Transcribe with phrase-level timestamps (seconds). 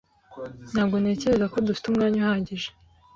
[0.73, 2.69] Ntabwo ntekereza ko dufite umwanya uhagije.